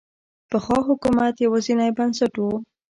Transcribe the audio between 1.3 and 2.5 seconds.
یوازینی بنسټ و.